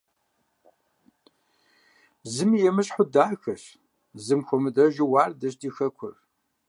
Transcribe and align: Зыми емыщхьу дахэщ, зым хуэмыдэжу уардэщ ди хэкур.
Зыми 2.33 2.57
емыщхьу 2.69 3.03
дахэщ, 3.13 3.63
зым 4.23 4.39
хуэмыдэжу 4.47 5.05
уардэщ 5.11 5.53
ди 5.61 5.69
хэкур. 5.75 6.15